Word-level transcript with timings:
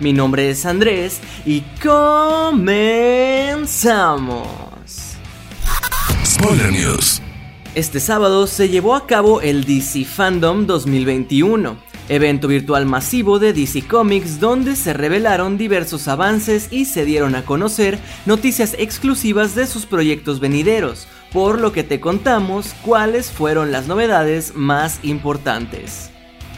Mi 0.00 0.12
nombre 0.14 0.48
es 0.48 0.64
Andrés 0.64 1.20
y 1.44 1.60
comenzamos. 1.82 2.78
Spoiler 6.24 6.72
News. 6.72 7.20
Este 7.74 8.00
sábado 8.00 8.46
se 8.46 8.70
llevó 8.70 8.94
a 8.94 9.06
cabo 9.06 9.42
el 9.42 9.64
DC 9.64 10.06
Fandom 10.06 10.66
2021, 10.66 11.76
evento 12.08 12.48
virtual 12.48 12.86
masivo 12.86 13.38
de 13.38 13.52
DC 13.52 13.82
Comics 13.82 14.40
donde 14.40 14.74
se 14.74 14.94
revelaron 14.94 15.58
diversos 15.58 16.08
avances 16.08 16.68
y 16.70 16.86
se 16.86 17.04
dieron 17.04 17.34
a 17.34 17.44
conocer 17.44 17.98
noticias 18.24 18.74
exclusivas 18.78 19.54
de 19.54 19.66
sus 19.66 19.84
proyectos 19.84 20.40
venideros, 20.40 21.08
por 21.30 21.60
lo 21.60 21.72
que 21.72 21.84
te 21.84 22.00
contamos 22.00 22.74
cuáles 22.86 23.30
fueron 23.30 23.70
las 23.70 23.86
novedades 23.86 24.54
más 24.56 24.98
importantes. 25.02 26.10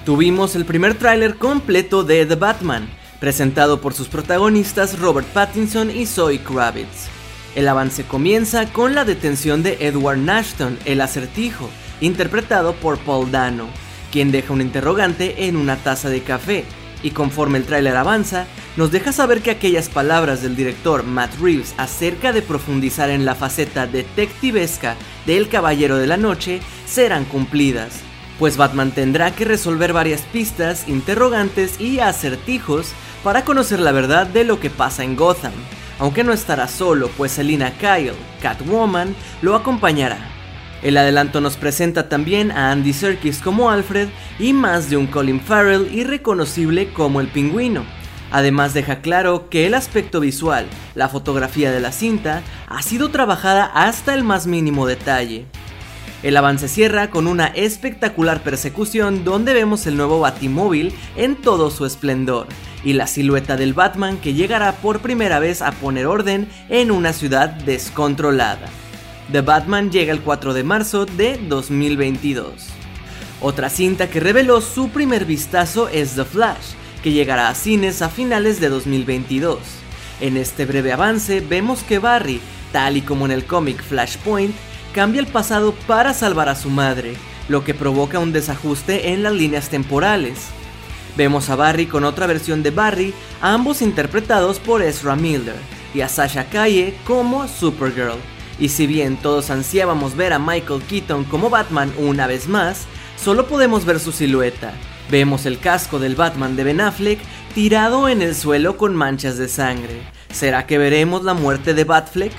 Tuvimos 0.06 0.54
el 0.54 0.64
primer 0.64 0.94
tráiler 0.94 1.38
completo 1.38 2.04
de 2.04 2.24
The 2.24 2.36
Batman, 2.36 2.88
presentado 3.22 3.80
por 3.80 3.94
sus 3.94 4.08
protagonistas 4.08 4.98
Robert 4.98 5.28
Pattinson 5.28 5.92
y 5.92 6.06
Zoe 6.06 6.40
Kravitz. 6.40 7.06
El 7.54 7.68
avance 7.68 8.02
comienza 8.02 8.72
con 8.72 8.96
la 8.96 9.04
detención 9.04 9.62
de 9.62 9.76
Edward 9.78 10.18
Nashton, 10.18 10.76
el 10.86 11.00
acertijo, 11.00 11.70
interpretado 12.00 12.72
por 12.72 12.98
Paul 12.98 13.30
Dano, 13.30 13.68
quien 14.10 14.32
deja 14.32 14.52
un 14.52 14.60
interrogante 14.60 15.46
en 15.46 15.56
una 15.56 15.76
taza 15.76 16.08
de 16.08 16.22
café, 16.24 16.64
y 17.04 17.12
conforme 17.12 17.58
el 17.58 17.64
tráiler 17.64 17.96
avanza, 17.96 18.46
nos 18.76 18.90
deja 18.90 19.12
saber 19.12 19.40
que 19.40 19.52
aquellas 19.52 19.88
palabras 19.88 20.42
del 20.42 20.56
director 20.56 21.04
Matt 21.04 21.38
Reeves 21.40 21.76
acerca 21.78 22.32
de 22.32 22.42
profundizar 22.42 23.08
en 23.08 23.24
la 23.24 23.36
faceta 23.36 23.86
detectivesca 23.86 24.96
del 25.26 25.48
Caballero 25.48 25.96
de 25.96 26.08
la 26.08 26.16
Noche 26.16 26.60
serán 26.88 27.24
cumplidas, 27.24 28.00
pues 28.40 28.56
Batman 28.56 28.90
tendrá 28.90 29.30
que 29.32 29.44
resolver 29.44 29.92
varias 29.92 30.22
pistas, 30.22 30.88
interrogantes 30.88 31.80
y 31.80 32.00
acertijos 32.00 32.92
para 33.22 33.44
conocer 33.44 33.80
la 33.80 33.92
verdad 33.92 34.26
de 34.26 34.44
lo 34.44 34.60
que 34.60 34.70
pasa 34.70 35.04
en 35.04 35.16
Gotham, 35.16 35.52
aunque 35.98 36.24
no 36.24 36.32
estará 36.32 36.68
solo, 36.68 37.08
pues 37.16 37.32
Selina 37.32 37.72
Kyle, 37.72 38.14
Catwoman, 38.40 39.14
lo 39.40 39.54
acompañará. 39.54 40.18
El 40.82 40.96
adelanto 40.96 41.40
nos 41.40 41.56
presenta 41.56 42.08
también 42.08 42.50
a 42.50 42.72
Andy 42.72 42.92
Serkis 42.92 43.38
como 43.38 43.70
Alfred 43.70 44.08
y 44.40 44.52
más 44.52 44.90
de 44.90 44.96
un 44.96 45.06
Colin 45.06 45.40
Farrell 45.40 45.94
irreconocible 45.94 46.92
como 46.92 47.20
el 47.20 47.28
pingüino. 47.28 47.84
Además 48.32 48.74
deja 48.74 49.00
claro 49.00 49.48
que 49.48 49.66
el 49.66 49.74
aspecto 49.74 50.18
visual, 50.18 50.66
la 50.96 51.08
fotografía 51.08 51.70
de 51.70 51.80
la 51.80 51.92
cinta, 51.92 52.42
ha 52.68 52.82
sido 52.82 53.10
trabajada 53.10 53.66
hasta 53.66 54.14
el 54.14 54.24
más 54.24 54.48
mínimo 54.48 54.86
detalle. 54.86 55.46
El 56.22 56.36
avance 56.36 56.66
cierra 56.66 57.10
con 57.10 57.26
una 57.26 57.48
espectacular 57.48 58.42
persecución 58.42 59.22
donde 59.22 59.54
vemos 59.54 59.86
el 59.86 59.96
nuevo 59.96 60.20
Batimóvil 60.20 60.94
en 61.16 61.36
todo 61.36 61.70
su 61.70 61.84
esplendor, 61.84 62.46
y 62.84 62.94
la 62.94 63.06
silueta 63.06 63.56
del 63.56 63.74
Batman 63.74 64.18
que 64.18 64.34
llegará 64.34 64.72
por 64.72 65.00
primera 65.00 65.38
vez 65.38 65.62
a 65.62 65.72
poner 65.72 66.06
orden 66.06 66.48
en 66.68 66.90
una 66.90 67.12
ciudad 67.12 67.48
descontrolada. 67.48 68.68
The 69.30 69.40
Batman 69.40 69.90
llega 69.90 70.12
el 70.12 70.20
4 70.20 70.52
de 70.54 70.64
marzo 70.64 71.06
de 71.06 71.38
2022. 71.48 72.68
Otra 73.40 73.70
cinta 73.70 74.08
que 74.08 74.20
reveló 74.20 74.60
su 74.60 74.90
primer 74.90 75.24
vistazo 75.24 75.88
es 75.88 76.14
The 76.14 76.24
Flash, 76.24 76.74
que 77.02 77.12
llegará 77.12 77.48
a 77.48 77.54
cines 77.54 78.02
a 78.02 78.08
finales 78.08 78.60
de 78.60 78.68
2022. 78.68 79.58
En 80.20 80.36
este 80.36 80.66
breve 80.66 80.92
avance 80.92 81.40
vemos 81.40 81.82
que 81.82 81.98
Barry, 81.98 82.40
tal 82.72 82.96
y 82.96 83.00
como 83.02 83.24
en 83.24 83.32
el 83.32 83.44
cómic 83.44 83.82
Flashpoint, 83.82 84.54
cambia 84.92 85.20
el 85.20 85.26
pasado 85.26 85.74
para 85.86 86.14
salvar 86.14 86.48
a 86.48 86.54
su 86.54 86.70
madre, 86.70 87.14
lo 87.48 87.64
que 87.64 87.74
provoca 87.74 88.18
un 88.18 88.32
desajuste 88.32 89.12
en 89.12 89.22
las 89.22 89.32
líneas 89.32 89.68
temporales. 89.68 90.38
Vemos 91.16 91.50
a 91.50 91.56
Barry 91.56 91.86
con 91.86 92.04
otra 92.04 92.26
versión 92.26 92.62
de 92.62 92.70
Barry, 92.70 93.12
ambos 93.40 93.82
interpretados 93.82 94.58
por 94.58 94.82
Ezra 94.82 95.14
Miller, 95.14 95.56
y 95.94 96.00
a 96.00 96.08
Sasha 96.08 96.46
Calle 96.46 96.94
como 97.06 97.46
Supergirl. 97.48 98.18
Y 98.58 98.68
si 98.68 98.86
bien 98.86 99.16
todos 99.16 99.50
ansiábamos 99.50 100.16
ver 100.16 100.32
a 100.32 100.38
Michael 100.38 100.82
Keaton 100.88 101.24
como 101.24 101.50
Batman 101.50 101.92
una 101.98 102.26
vez 102.26 102.48
más, 102.48 102.86
solo 103.22 103.46
podemos 103.46 103.84
ver 103.84 104.00
su 104.00 104.12
silueta. 104.12 104.72
Vemos 105.10 105.44
el 105.44 105.58
casco 105.58 105.98
del 105.98 106.16
Batman 106.16 106.56
de 106.56 106.64
Ben 106.64 106.80
Affleck 106.80 107.18
tirado 107.54 108.08
en 108.08 108.22
el 108.22 108.34
suelo 108.34 108.78
con 108.78 108.96
manchas 108.96 109.36
de 109.36 109.48
sangre. 109.48 110.00
¿Será 110.32 110.66
que 110.66 110.78
veremos 110.78 111.24
la 111.24 111.34
muerte 111.34 111.74
de 111.74 111.84
Batfleck? 111.84 112.32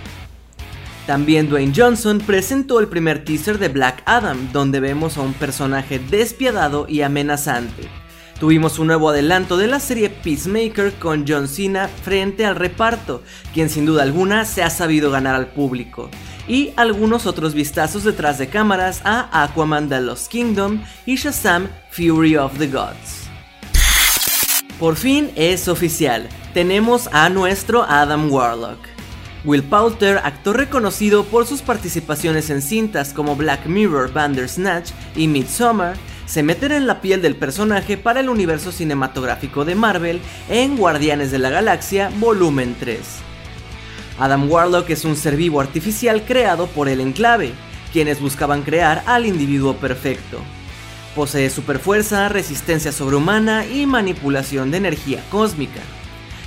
También 1.06 1.50
Dwayne 1.50 1.74
Johnson 1.76 2.20
presentó 2.20 2.80
el 2.80 2.88
primer 2.88 3.26
teaser 3.26 3.60
de 3.60 3.68
Black 3.68 4.02
Adam, 4.06 4.52
donde 4.54 4.80
vemos 4.80 5.18
a 5.18 5.22
un 5.22 5.34
personaje 5.34 6.00
despiadado 6.00 6.88
y 6.88 7.02
amenazante. 7.02 8.03
Tuvimos 8.40 8.80
un 8.80 8.88
nuevo 8.88 9.10
adelanto 9.10 9.58
de 9.58 9.68
la 9.68 9.80
serie 9.80 10.10
Peacemaker 10.10 10.94
con 10.94 11.26
John 11.28 11.48
Cena 11.48 11.88
frente 11.88 12.46
al 12.46 12.56
reparto, 12.56 13.24
quien 13.54 13.70
sin 13.70 13.86
duda 13.86 14.04
alguna 14.04 14.46
se 14.46 14.64
ha 14.64 14.70
sabido 14.70 15.12
ganar 15.12 15.36
al 15.36 15.48
público, 15.48 16.10
y 16.48 16.74
algunos 16.76 17.26
otros 17.26 17.54
vistazos 17.54 18.04
detrás 18.04 18.38
de 18.38 18.48
cámaras 18.48 19.02
a 19.06 19.44
Aquaman 19.44 19.88
The 19.88 20.02
Lost 20.02 20.30
Kingdom 20.30 20.84
y 21.06 21.16
Shazam 21.16 21.70
Fury 21.92 22.36
of 22.36 22.58
the 22.58 22.68
Gods. 22.68 23.24
Por 24.80 24.96
fin 24.96 25.32
es 25.36 25.68
oficial, 25.68 26.28
tenemos 26.54 27.08
a 27.14 27.30
nuestro 27.30 27.84
Adam 27.84 28.30
Warlock. 28.32 28.80
Will 29.46 29.64
Poulter, 29.64 30.18
actor 30.18 30.58
reconocido 30.58 31.26
por 31.26 31.46
sus 31.46 31.62
participaciones 31.62 32.50
en 32.50 32.62
cintas 32.62 33.14
como 33.14 33.36
Black 33.36 33.66
Mirror, 33.66 34.12
Bandersnatch 34.12 34.92
y 35.16 35.28
Midsommar, 35.28 35.98
se 36.26 36.44
meterá 36.44 36.78
en 36.78 36.88
la 36.88 37.02
piel 37.02 37.22
del 37.22 37.36
personaje 37.36 37.98
para 37.98 38.20
el 38.20 38.30
universo 38.30 38.72
cinematográfico 38.72 39.66
de 39.66 39.76
Marvel 39.76 40.22
en 40.50 40.78
Guardianes 40.78 41.32
de 41.32 41.40
la 41.40 41.50
Galaxia 41.50 42.12
Volumen 42.20 42.76
3. 42.80 43.00
Adam 44.20 44.50
Warlock 44.50 44.90
es 44.90 45.06
un 45.06 45.16
ser 45.16 45.36
vivo 45.36 45.60
artificial 45.60 46.24
creado 46.24 46.68
por 46.68 46.88
el 46.88 47.02
Enclave, 47.02 47.52
quienes 47.92 48.22
buscaban 48.22 48.62
crear 48.62 49.04
al 49.06 49.26
individuo 49.26 49.76
perfecto. 49.76 50.40
Posee 51.16 51.50
superfuerza, 51.50 52.30
resistencia 52.30 52.92
sobrehumana 52.92 53.66
y 53.66 53.86
manipulación 53.86 54.72
de 54.72 54.78
energía 54.78 55.24
cósmica. 55.30 55.82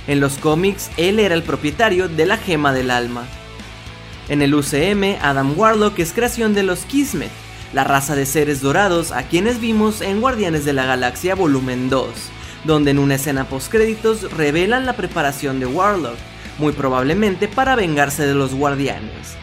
En 0.07 0.19
los 0.19 0.37
cómics, 0.37 0.89
él 0.97 1.19
era 1.19 1.35
el 1.35 1.43
propietario 1.43 2.07
de 2.07 2.25
la 2.25 2.37
gema 2.37 2.73
del 2.73 2.91
alma. 2.91 3.25
En 4.29 4.41
el 4.41 4.55
UCM, 4.55 5.17
Adam 5.21 5.57
Warlock 5.57 5.99
es 5.99 6.11
creación 6.11 6.53
de 6.53 6.63
los 6.63 6.79
Kismet, 6.81 7.31
la 7.73 7.83
raza 7.83 8.15
de 8.15 8.25
seres 8.25 8.61
dorados 8.61 9.11
a 9.11 9.23
quienes 9.23 9.59
vimos 9.59 10.01
en 10.01 10.21
Guardianes 10.21 10.65
de 10.65 10.73
la 10.73 10.85
Galaxia 10.85 11.35
Volumen 11.35 11.89
2, 11.89 12.09
donde 12.63 12.91
en 12.91 12.99
una 12.99 13.15
escena 13.15 13.49
postcréditos 13.49 14.31
revelan 14.33 14.85
la 14.85 14.93
preparación 14.93 15.59
de 15.59 15.65
Warlock, 15.65 16.17
muy 16.57 16.73
probablemente 16.73 17.47
para 17.47 17.75
vengarse 17.75 18.25
de 18.25 18.33
los 18.33 18.53
guardianes. 18.53 19.37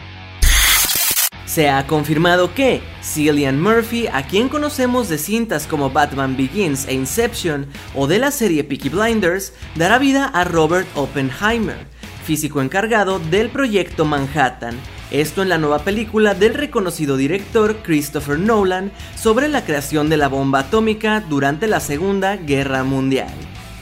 Se 1.45 1.69
ha 1.69 1.87
confirmado 1.87 2.53
que 2.53 2.81
Cillian 3.01 3.61
Murphy, 3.61 4.07
a 4.11 4.23
quien 4.23 4.49
conocemos 4.49 5.07
de 5.07 5.17
cintas 5.17 5.67
como 5.67 5.89
Batman 5.89 6.35
Begins 6.35 6.87
e 6.87 6.93
Inception 6.93 7.67
o 7.93 8.07
de 8.07 8.19
la 8.19 8.31
serie 8.31 8.63
Peaky 8.63 8.89
Blinders, 8.89 9.53
dará 9.75 9.97
vida 9.99 10.25
a 10.25 10.43
Robert 10.43 10.87
Oppenheimer, 10.95 11.77
físico 12.25 12.61
encargado 12.61 13.19
del 13.19 13.49
proyecto 13.49 14.03
Manhattan, 14.03 14.75
esto 15.11 15.41
en 15.41 15.49
la 15.49 15.57
nueva 15.57 15.79
película 15.79 16.33
del 16.33 16.53
reconocido 16.53 17.17
director 17.17 17.77
Christopher 17.83 18.39
Nolan 18.39 18.91
sobre 19.15 19.47
la 19.47 19.63
creación 19.63 20.09
de 20.09 20.17
la 20.17 20.27
bomba 20.27 20.59
atómica 20.59 21.21
durante 21.21 21.67
la 21.67 21.79
Segunda 21.79 22.35
Guerra 22.37 22.83
Mundial. 22.83 23.33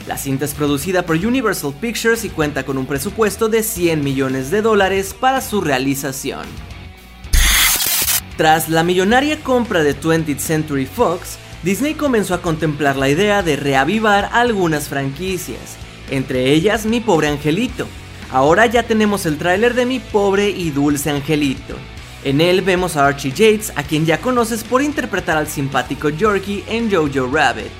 La 0.06 0.18
cinta 0.18 0.44
es 0.44 0.52
producida 0.52 1.06
por 1.06 1.16
Universal 1.16 1.72
Pictures 1.80 2.24
y 2.24 2.28
cuenta 2.28 2.64
con 2.64 2.76
un 2.76 2.86
presupuesto 2.86 3.48
de 3.48 3.62
100 3.62 4.04
millones 4.04 4.50
de 4.50 4.60
dólares 4.60 5.14
para 5.18 5.40
su 5.40 5.62
realización. 5.62 6.44
Tras 8.36 8.68
la 8.68 8.82
millonaria 8.82 9.40
compra 9.40 9.82
de 9.82 9.98
20th 9.98 10.38
Century 10.38 10.86
Fox, 10.86 11.38
Disney 11.62 11.94
comenzó 11.94 12.34
a 12.34 12.42
contemplar 12.42 12.96
la 12.96 13.08
idea 13.08 13.42
de 13.42 13.56
reavivar 13.56 14.28
algunas 14.32 14.88
franquicias, 14.88 15.76
entre 16.10 16.52
ellas 16.52 16.84
Mi 16.84 17.00
Pobre 17.00 17.28
Angelito. 17.28 17.86
Ahora 18.30 18.66
ya 18.66 18.82
tenemos 18.82 19.26
el 19.26 19.38
tráiler 19.38 19.74
de 19.74 19.86
Mi 19.86 20.00
Pobre 20.00 20.48
y 20.50 20.70
Dulce 20.70 21.10
Angelito. 21.10 21.76
En 22.24 22.40
él 22.40 22.62
vemos 22.62 22.96
a 22.96 23.06
Archie 23.06 23.30
Yates, 23.30 23.72
a 23.76 23.82
quien 23.82 24.06
ya 24.06 24.18
conoces 24.18 24.64
por 24.64 24.82
interpretar 24.82 25.36
al 25.36 25.46
simpático 25.46 26.08
Yorkie 26.08 26.64
en 26.66 26.90
Jojo 26.90 27.30
Rabbit. 27.30 27.70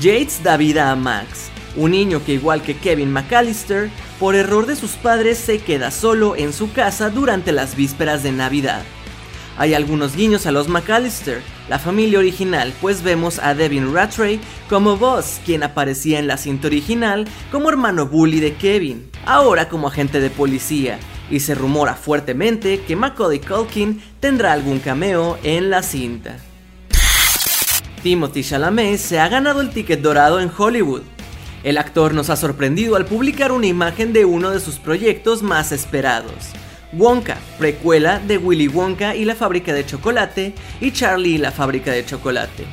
Yates 0.00 0.42
da 0.42 0.56
vida 0.56 0.90
a 0.90 0.96
Max, 0.96 1.50
un 1.76 1.92
niño 1.92 2.22
que 2.24 2.34
igual 2.34 2.62
que 2.62 2.76
Kevin 2.76 3.10
McAllister, 3.10 3.90
por 4.18 4.34
error 4.34 4.66
de 4.66 4.76
sus 4.76 4.92
padres 4.92 5.38
se 5.38 5.58
queda 5.58 5.90
solo 5.90 6.36
en 6.36 6.52
su 6.52 6.72
casa 6.72 7.10
durante 7.10 7.52
las 7.52 7.74
vísperas 7.74 8.22
de 8.22 8.32
Navidad. 8.32 8.82
Hay 9.60 9.74
algunos 9.74 10.16
guiños 10.16 10.46
a 10.46 10.52
los 10.52 10.68
McAllister, 10.68 11.42
la 11.68 11.78
familia 11.78 12.18
original, 12.18 12.72
pues 12.80 13.02
vemos 13.02 13.38
a 13.38 13.52
Devin 13.54 13.92
Rattray 13.92 14.40
como 14.70 14.96
Boss, 14.96 15.38
quien 15.44 15.62
aparecía 15.62 16.18
en 16.18 16.26
la 16.26 16.38
cinta 16.38 16.68
original 16.68 17.28
como 17.52 17.68
hermano 17.68 18.06
bully 18.06 18.40
de 18.40 18.54
Kevin, 18.54 19.10
ahora 19.26 19.68
como 19.68 19.88
agente 19.88 20.18
de 20.18 20.30
policía, 20.30 20.98
y 21.30 21.40
se 21.40 21.54
rumora 21.54 21.94
fuertemente 21.94 22.80
que 22.86 22.96
Macaulay 22.96 23.40
Culkin 23.40 24.02
tendrá 24.18 24.54
algún 24.54 24.78
cameo 24.78 25.38
en 25.42 25.68
la 25.68 25.82
cinta. 25.82 26.38
Timothy 28.02 28.42
Chalamet 28.42 28.96
se 28.96 29.20
ha 29.20 29.28
ganado 29.28 29.60
el 29.60 29.68
ticket 29.68 30.00
dorado 30.00 30.40
en 30.40 30.50
Hollywood. 30.56 31.02
El 31.64 31.76
actor 31.76 32.14
nos 32.14 32.30
ha 32.30 32.36
sorprendido 32.36 32.96
al 32.96 33.04
publicar 33.04 33.52
una 33.52 33.66
imagen 33.66 34.14
de 34.14 34.24
uno 34.24 34.52
de 34.52 34.60
sus 34.60 34.76
proyectos 34.76 35.42
más 35.42 35.70
esperados. 35.70 36.54
Wonka, 36.92 37.38
precuela 37.58 38.18
de 38.18 38.38
Willy 38.38 38.68
Wonka 38.68 39.14
y 39.14 39.24
la 39.24 39.34
fábrica 39.34 39.72
de 39.72 39.86
chocolate, 39.86 40.54
y 40.80 40.90
Charlie 40.92 41.34
y 41.34 41.38
la 41.38 41.52
fábrica 41.52 41.92
de 41.92 42.04
chocolate. 42.04 42.66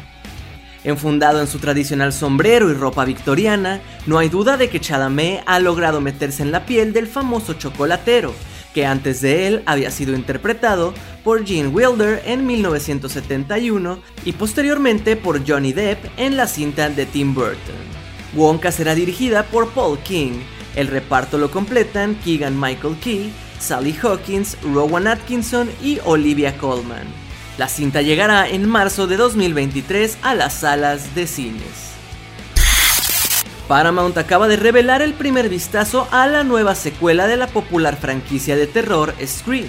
Enfundado 0.83 1.41
en 1.41 1.47
su 1.47 1.59
tradicional 1.59 2.13
sombrero 2.13 2.69
y 2.69 2.73
ropa 2.73 3.05
victoriana, 3.05 3.81
no 4.05 4.17
hay 4.17 4.29
duda 4.29 4.57
de 4.57 4.69
que 4.69 4.79
Chalamet 4.79 5.43
ha 5.45 5.59
logrado 5.59 6.01
meterse 6.01 6.43
en 6.43 6.51
la 6.51 6.65
piel 6.65 6.93
del 6.93 7.07
famoso 7.07 7.53
chocolatero, 7.53 8.33
que 8.73 8.85
antes 8.85 9.21
de 9.21 9.47
él 9.47 9.63
había 9.65 9.91
sido 9.91 10.15
interpretado 10.15 10.93
por 11.23 11.45
Gene 11.45 11.69
Wilder 11.69 12.21
en 12.25 12.45
1971 12.45 13.99
y 14.23 14.33
posteriormente 14.33 15.15
por 15.15 15.47
Johnny 15.47 15.73
Depp 15.73 16.05
en 16.17 16.37
la 16.37 16.47
cinta 16.47 16.89
de 16.89 17.05
Tim 17.05 17.33
Burton. 17.33 17.97
Wonka 18.35 18.71
será 18.71 18.95
dirigida 18.95 19.43
por 19.43 19.69
Paul 19.69 19.97
King, 19.99 20.39
el 20.75 20.87
reparto 20.87 21.37
lo 21.37 21.49
completan 21.49 22.15
Keegan 22.23 22.59
Michael 22.59 22.97
Key, 23.01 23.33
Sally 23.59 23.97
Hawkins, 24.01 24.57
Rowan 24.61 25.07
Atkinson 25.07 25.69
y 25.81 25.99
Olivia 26.05 26.57
Colman. 26.57 27.07
La 27.57 27.67
cinta 27.67 28.01
llegará 28.01 28.47
en 28.47 28.67
marzo 28.69 29.07
de 29.07 29.17
2023 29.17 30.19
a 30.21 30.35
las 30.35 30.53
salas 30.53 31.15
de 31.15 31.25
cines. 31.25 31.93
Paramount 33.67 34.17
acaba 34.17 34.47
de 34.47 34.55
revelar 34.55 35.01
el 35.01 35.13
primer 35.13 35.49
vistazo 35.49 36.07
a 36.11 36.27
la 36.27 36.43
nueva 36.43 36.75
secuela 36.75 37.27
de 37.27 37.35
la 37.35 37.47
popular 37.47 37.97
franquicia 37.97 38.55
de 38.55 38.67
terror 38.67 39.13
Scream. 39.25 39.67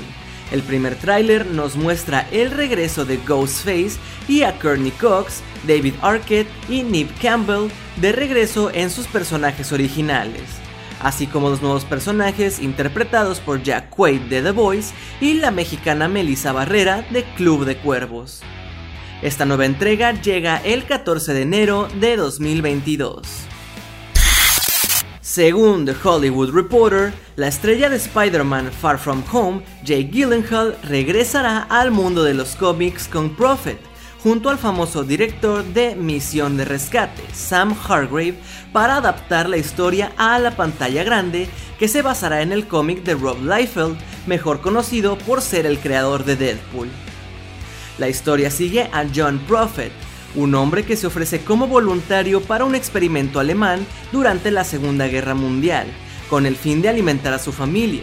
El 0.52 0.62
primer 0.62 0.94
tráiler 0.96 1.46
nos 1.46 1.76
muestra 1.76 2.26
el 2.30 2.50
regreso 2.50 3.04
de 3.04 3.16
Ghostface 3.18 3.98
y 4.28 4.42
a 4.42 4.58
Courtney 4.58 4.92
Cox, 4.92 5.42
David 5.66 5.94
Arquette 6.00 6.48
y 6.68 6.82
Neve 6.82 7.10
Campbell 7.20 7.70
de 7.96 8.12
regreso 8.12 8.70
en 8.72 8.90
sus 8.90 9.06
personajes 9.06 9.72
originales 9.72 10.67
así 11.00 11.26
como 11.26 11.50
los 11.50 11.62
nuevos 11.62 11.84
personajes 11.84 12.60
interpretados 12.60 13.40
por 13.40 13.62
Jack 13.62 13.90
Quaid 13.90 14.22
de 14.22 14.42
The 14.42 14.50
Voice 14.50 14.94
y 15.20 15.34
la 15.34 15.50
mexicana 15.50 16.08
Melissa 16.08 16.52
Barrera 16.52 17.06
de 17.10 17.24
Club 17.36 17.64
de 17.64 17.76
Cuervos. 17.78 18.42
Esta 19.22 19.44
nueva 19.44 19.66
entrega 19.66 20.12
llega 20.12 20.58
el 20.58 20.84
14 20.84 21.34
de 21.34 21.42
enero 21.42 21.88
de 22.00 22.16
2022. 22.16 23.48
Según 25.20 25.84
The 25.84 25.94
Hollywood 26.02 26.54
Reporter, 26.54 27.12
la 27.36 27.48
estrella 27.48 27.90
de 27.90 27.96
Spider-Man 27.96 28.72
Far 28.72 28.98
From 28.98 29.22
Home, 29.30 29.62
Jake 29.84 30.10
Gyllenhaal, 30.10 30.76
regresará 30.84 31.66
al 31.68 31.90
mundo 31.90 32.24
de 32.24 32.34
los 32.34 32.56
cómics 32.56 33.06
con 33.08 33.36
Prophet, 33.36 33.78
junto 34.22 34.50
al 34.50 34.58
famoso 34.58 35.04
director 35.04 35.64
de 35.64 35.94
Misión 35.94 36.56
de 36.56 36.64
Rescate, 36.64 37.22
Sam 37.32 37.74
Hargrave, 37.88 38.34
para 38.72 38.96
adaptar 38.96 39.48
la 39.48 39.56
historia 39.56 40.12
a 40.16 40.38
la 40.38 40.56
pantalla 40.56 41.04
grande 41.04 41.48
que 41.78 41.88
se 41.88 42.02
basará 42.02 42.42
en 42.42 42.52
el 42.52 42.66
cómic 42.66 43.04
de 43.04 43.14
Rob 43.14 43.38
Liefeld, 43.42 43.96
mejor 44.26 44.60
conocido 44.60 45.16
por 45.18 45.40
ser 45.40 45.66
el 45.66 45.78
creador 45.78 46.24
de 46.24 46.36
Deadpool. 46.36 46.88
La 47.98 48.08
historia 48.08 48.50
sigue 48.50 48.88
a 48.92 49.04
John 49.14 49.40
Prophet, 49.46 49.92
un 50.34 50.54
hombre 50.54 50.84
que 50.84 50.96
se 50.96 51.06
ofrece 51.06 51.40
como 51.40 51.66
voluntario 51.66 52.40
para 52.40 52.64
un 52.64 52.74
experimento 52.74 53.40
alemán 53.40 53.86
durante 54.12 54.50
la 54.50 54.64
Segunda 54.64 55.06
Guerra 55.06 55.34
Mundial, 55.34 55.86
con 56.28 56.44
el 56.44 56.56
fin 56.56 56.82
de 56.82 56.88
alimentar 56.88 57.32
a 57.32 57.38
su 57.38 57.52
familia. 57.52 58.02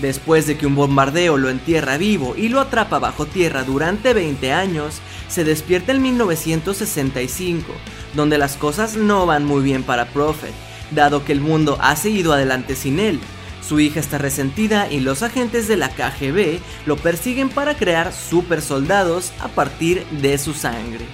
Después 0.00 0.46
de 0.46 0.56
que 0.56 0.66
un 0.66 0.74
bombardeo 0.74 1.36
lo 1.36 1.48
entierra 1.48 1.96
vivo 1.96 2.34
y 2.36 2.48
lo 2.48 2.60
atrapa 2.60 2.98
bajo 2.98 3.26
tierra 3.26 3.62
durante 3.62 4.14
20 4.14 4.52
años, 4.52 5.00
se 5.32 5.44
despierta 5.44 5.92
en 5.92 6.02
1965, 6.02 7.72
donde 8.14 8.36
las 8.36 8.56
cosas 8.56 8.96
no 8.96 9.24
van 9.24 9.46
muy 9.46 9.62
bien 9.62 9.82
para 9.82 10.10
Prophet, 10.10 10.52
dado 10.90 11.24
que 11.24 11.32
el 11.32 11.40
mundo 11.40 11.78
ha 11.80 11.96
seguido 11.96 12.34
adelante 12.34 12.76
sin 12.76 13.00
él. 13.00 13.18
Su 13.66 13.80
hija 13.80 13.98
está 13.98 14.18
resentida 14.18 14.90
y 14.90 15.00
los 15.00 15.22
agentes 15.22 15.68
de 15.68 15.78
la 15.78 15.88
KGB 15.88 16.58
lo 16.84 16.96
persiguen 16.96 17.48
para 17.48 17.74
crear 17.74 18.12
super 18.12 18.60
soldados 18.60 19.32
a 19.40 19.48
partir 19.48 20.04
de 20.20 20.36
su 20.36 20.52
sangre. 20.52 21.06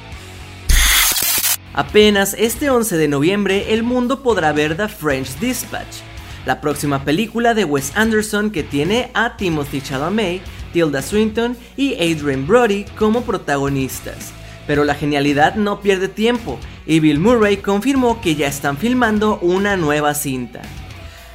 Apenas 1.72 2.34
este 2.36 2.70
11 2.70 2.96
de 2.96 3.06
noviembre 3.06 3.72
el 3.72 3.84
mundo 3.84 4.24
podrá 4.24 4.52
ver 4.52 4.76
The 4.76 4.88
French 4.88 5.38
Dispatch, 5.38 5.98
la 6.44 6.60
próxima 6.60 7.04
película 7.04 7.54
de 7.54 7.64
Wes 7.64 7.92
Anderson 7.94 8.50
que 8.50 8.64
tiene 8.64 9.12
a 9.14 9.36
Timothy 9.36 9.80
Chalamet, 9.80 10.42
Tilda 10.72 11.02
Swinton 11.02 11.56
y 11.76 11.94
Adrian 11.94 12.46
Brody 12.46 12.84
como 12.96 13.22
protagonistas. 13.22 14.32
Pero 14.66 14.84
la 14.84 14.94
genialidad 14.94 15.54
no 15.54 15.80
pierde 15.80 16.08
tiempo 16.08 16.58
y 16.86 17.00
Bill 17.00 17.18
Murray 17.18 17.58
confirmó 17.58 18.20
que 18.20 18.34
ya 18.34 18.46
están 18.46 18.76
filmando 18.76 19.38
una 19.40 19.76
nueva 19.76 20.14
cinta. 20.14 20.62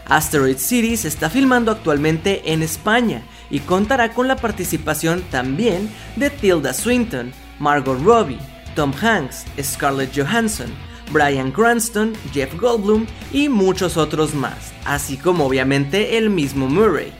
Asteroid 0.05 0.57
City 0.57 0.97
se 0.97 1.07
está 1.07 1.29
filmando 1.29 1.71
actualmente 1.71 2.51
en 2.51 2.61
España 2.61 3.23
y 3.49 3.59
contará 3.59 4.13
con 4.13 4.27
la 4.27 4.35
participación 4.35 5.21
también 5.31 5.89
de 6.15 6.29
Tilda 6.29 6.73
Swinton, 6.73 7.31
Margot 7.59 7.99
Robbie, 8.03 8.39
Tom 8.75 8.91
Hanks, 9.01 9.45
Scarlett 9.61 10.15
Johansson, 10.15 10.71
Brian 11.11 11.51
Cranston, 11.51 12.13
Jeff 12.33 12.53
Goldblum 12.59 13.05
y 13.31 13.49
muchos 13.49 13.97
otros 13.97 14.33
más, 14.33 14.73
así 14.85 15.17
como 15.17 15.45
obviamente 15.45 16.17
el 16.17 16.29
mismo 16.29 16.67
Murray. 16.67 17.13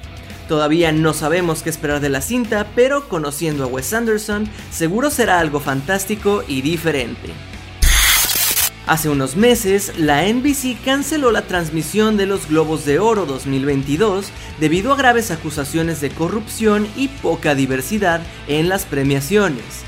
Todavía 0.47 0.91
no 0.91 1.13
sabemos 1.13 1.63
qué 1.63 1.69
esperar 1.69 1.99
de 2.01 2.09
la 2.09 2.21
cinta, 2.21 2.67
pero 2.75 3.07
conociendo 3.07 3.63
a 3.63 3.67
Wes 3.67 3.93
Anderson, 3.93 4.49
seguro 4.71 5.09
será 5.09 5.39
algo 5.39 5.59
fantástico 5.59 6.43
y 6.47 6.61
diferente. 6.61 7.31
Hace 8.85 9.07
unos 9.07 9.37
meses, 9.37 9.93
la 9.97 10.27
NBC 10.27 10.77
canceló 10.83 11.31
la 11.31 11.43
transmisión 11.43 12.17
de 12.17 12.25
los 12.25 12.49
Globos 12.49 12.83
de 12.83 12.99
Oro 12.99 13.25
2022 13.25 14.27
debido 14.59 14.91
a 14.91 14.97
graves 14.97 15.31
acusaciones 15.31 16.01
de 16.01 16.09
corrupción 16.09 16.85
y 16.97 17.07
poca 17.07 17.55
diversidad 17.55 18.21
en 18.49 18.67
las 18.67 18.83
premiaciones. 18.83 19.85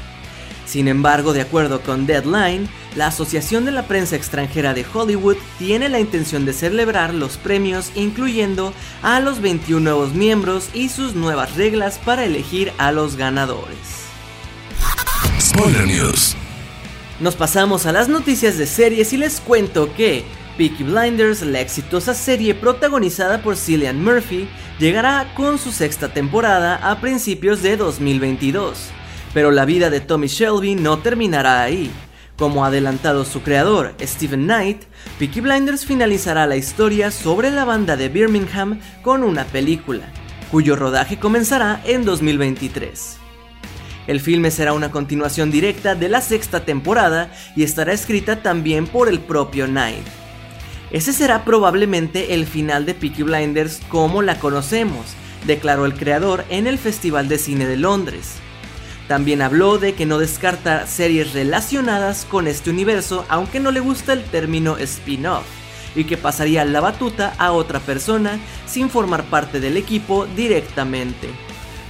Sin 0.65 0.87
embargo, 0.87 1.33
de 1.33 1.41
acuerdo 1.41 1.81
con 1.81 2.05
Deadline, 2.05 2.67
la 2.95 3.07
Asociación 3.07 3.65
de 3.65 3.71
la 3.71 3.87
Prensa 3.87 4.15
Extranjera 4.15 4.73
de 4.73 4.85
Hollywood 4.91 5.37
tiene 5.59 5.89
la 5.89 5.99
intención 5.99 6.45
de 6.45 6.53
celebrar 6.53 7.13
los 7.13 7.37
premios 7.37 7.91
incluyendo 7.95 8.73
a 9.01 9.19
los 9.19 9.41
21 9.41 9.79
nuevos 9.79 10.13
miembros 10.13 10.69
y 10.73 10.89
sus 10.89 11.13
nuevas 11.13 11.55
reglas 11.55 11.99
para 12.03 12.25
elegir 12.25 12.71
a 12.77 12.91
los 12.91 13.15
ganadores. 13.15 13.77
Spoiler 15.39 15.85
News. 15.85 16.35
Nos 17.19 17.35
pasamos 17.35 17.85
a 17.85 17.91
las 17.91 18.09
noticias 18.09 18.57
de 18.57 18.65
series 18.65 19.13
y 19.13 19.17
les 19.17 19.39
cuento 19.39 19.93
que 19.93 20.25
Peaky 20.57 20.83
Blinders, 20.83 21.41
la 21.41 21.61
exitosa 21.61 22.13
serie 22.13 22.55
protagonizada 22.55 23.41
por 23.41 23.55
Cillian 23.55 24.03
Murphy, 24.03 24.47
llegará 24.79 25.31
con 25.35 25.57
su 25.57 25.71
sexta 25.71 26.13
temporada 26.13 26.75
a 26.77 26.99
principios 26.99 27.61
de 27.61 27.77
2022. 27.77 28.91
Pero 29.35 29.51
la 29.51 29.65
vida 29.65 29.89
de 29.89 29.99
Tommy 29.99 30.27
Shelby 30.27 30.75
no 30.75 30.99
terminará 30.99 31.61
ahí. 31.61 31.91
Como 32.37 32.63
ha 32.63 32.67
adelantado 32.67 33.25
su 33.25 33.41
creador, 33.41 33.93
Stephen 34.01 34.45
Knight, 34.45 34.83
Peaky 35.19 35.41
Blinders 35.41 35.85
finalizará 35.85 36.47
la 36.47 36.55
historia 36.55 37.11
sobre 37.11 37.51
la 37.51 37.65
banda 37.65 37.97
de 37.97 38.07
Birmingham 38.07 38.79
con 39.01 39.23
una 39.23 39.43
película, 39.43 40.05
cuyo 40.51 40.77
rodaje 40.77 41.19
comenzará 41.19 41.81
en 41.83 42.05
2023. 42.05 43.17
El 44.07 44.21
filme 44.21 44.51
será 44.51 44.71
una 44.71 44.89
continuación 44.89 45.51
directa 45.51 45.95
de 45.95 46.07
la 46.07 46.21
sexta 46.21 46.63
temporada 46.63 47.29
y 47.57 47.63
estará 47.63 47.91
escrita 47.91 48.41
también 48.41 48.87
por 48.87 49.09
el 49.09 49.19
propio 49.19 49.65
Knight. 49.65 50.05
Ese 50.91 51.11
será 51.11 51.43
probablemente 51.43 52.35
el 52.35 52.45
final 52.45 52.85
de 52.85 52.93
Peaky 52.93 53.23
Blinders 53.23 53.81
como 53.89 54.21
la 54.21 54.39
conocemos, 54.39 55.07
declaró 55.45 55.85
el 55.85 55.95
creador 55.95 56.45
en 56.49 56.67
el 56.67 56.77
Festival 56.77 57.27
de 57.27 57.37
Cine 57.37 57.65
de 57.65 57.75
Londres. 57.75 58.35
También 59.07 59.41
habló 59.41 59.77
de 59.77 59.93
que 59.93 60.05
no 60.05 60.17
descarta 60.17 60.87
series 60.87 61.33
relacionadas 61.33 62.25
con 62.25 62.47
este 62.47 62.71
universo, 62.71 63.25
aunque 63.29 63.59
no 63.59 63.71
le 63.71 63.79
gusta 63.79 64.13
el 64.13 64.23
término 64.23 64.77
spin-off, 64.77 65.45
y 65.95 66.05
que 66.05 66.17
pasaría 66.17 66.65
la 66.65 66.81
batuta 66.81 67.35
a 67.37 67.51
otra 67.51 67.79
persona 67.79 68.39
sin 68.65 68.89
formar 68.89 69.23
parte 69.25 69.59
del 69.59 69.77
equipo 69.77 70.25
directamente. 70.35 71.29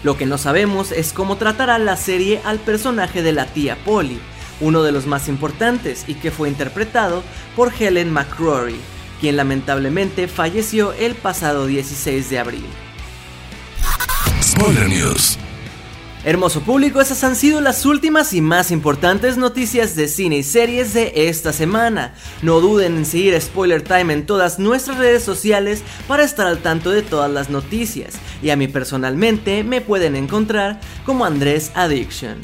Lo 0.04 0.18
que 0.18 0.26
no 0.26 0.38
sabemos 0.38 0.92
es 0.92 1.14
cómo 1.14 1.38
tratará 1.38 1.80
la 1.80 1.96
serie 1.96 2.42
al 2.44 2.60
personaje 2.60 3.24
de 3.24 3.32
la 3.32 3.46
tía 3.46 3.78
Polly, 3.86 4.20
uno 4.60 4.84
de 4.84 4.92
los 4.92 5.08
más 5.08 5.28
importantes 5.28 6.04
y 6.08 6.16
que 6.16 6.32
fue 6.32 6.50
interpretado 6.50 7.24
por 7.56 7.74
Helen 7.74 8.12
McCrory, 8.12 8.80
quien 9.20 9.38
lamentablemente 9.38 10.28
falleció 10.28 10.94
el 10.94 11.16
pasado 11.16 11.66
16 11.66 12.30
de 12.30 12.40
abril. 12.40 12.66
Spoiler 14.42 14.88
News. 14.88 15.40
Hermoso 16.26 16.62
público, 16.62 17.02
esas 17.02 17.24
han 17.24 17.36
sido 17.36 17.62
las 17.62 17.86
últimas 17.86 18.34
y 18.34 18.42
más 18.42 18.72
importantes 18.72 19.38
noticias 19.38 19.96
de 19.96 20.08
cine 20.08 20.38
y 20.38 20.44
series 20.44 20.92
de 20.96 21.14
esta 21.30 21.54
semana. 21.54 22.16
No 22.42 22.62
duden 22.62 22.98
en 22.98 23.06
seguir 23.06 23.40
Spoiler 23.40 23.84
Time 23.84 24.12
en 24.12 24.26
todas 24.26 24.58
nuestras 24.58 24.98
redes 24.98 25.22
sociales 25.22 25.84
para 26.08 26.24
estar 26.24 26.48
al 26.48 26.58
tanto 26.58 26.90
de 26.90 27.04
todas 27.04 27.30
las 27.30 27.52
noticias. 27.52 28.16
Y 28.42 28.50
a 28.50 28.56
mí 28.56 28.68
personalmente 28.68 29.64
me 29.64 29.82
pueden 29.82 30.16
encontrar 30.16 30.82
como 31.06 31.26
Andrés 31.26 31.72
Addiction. 31.76 32.38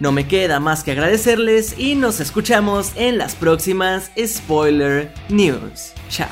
No 0.00 0.10
me 0.10 0.26
queda 0.26 0.58
más 0.58 0.82
que 0.82 0.90
agradecerles 0.90 1.78
y 1.78 1.94
nos 1.94 2.18
escuchamos 2.18 2.90
en 2.96 3.16
las 3.16 3.36
próximas 3.36 4.10
Spoiler 4.26 5.14
News. 5.28 5.92
Chao. 6.10 6.26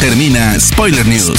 Termina 0.00 0.58
Spoiler 0.58 1.06
News 1.06 1.38